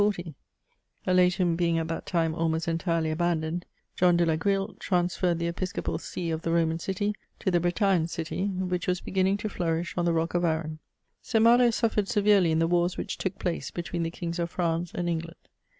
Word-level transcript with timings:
Aletum 1.05 1.55
being 1.55 1.77
at 1.77 1.87
that 1.89 2.07
time 2.07 2.33
almost 2.33 2.67
entirely 2.67 3.11
abandoned, 3.11 3.67
John 3.95 4.17
de 4.17 4.25
la 4.25 4.35
Grille 4.35 4.73
transferred 4.79 5.37
the 5.37 5.45
episcopal 5.45 5.99
see 5.99 6.31
of 6.31 6.41
the 6.41 6.49
Roman 6.51 6.79
city 6.79 7.13
to 7.37 7.51
the 7.51 7.59
Bretagne 7.59 8.07
city, 8.07 8.47
which 8.47 8.87
was 8.87 8.99
be^nning 8.99 9.37
to 9.37 9.47
flourish 9.47 9.93
on 9.95 10.05
the 10.05 10.13
rock 10.13 10.33
of 10.33 10.43
Aaron. 10.43 10.79
St. 11.21 11.43
Malo 11.43 11.69
suffered 11.69 12.07
severely 12.07 12.49
in 12.49 12.57
the 12.57 12.65
wars 12.67 12.97
which 12.97 13.19
took 13.19 13.37
place 13.37 13.69
between 13.69 14.01
the 14.01 14.09
Kings 14.09 14.39
of 14.39 14.49
France 14.49 14.91
and 14.95 15.07
England. 15.07 15.35